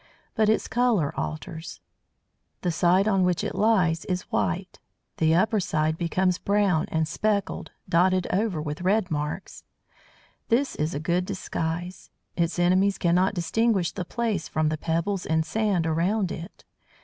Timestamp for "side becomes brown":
5.59-6.87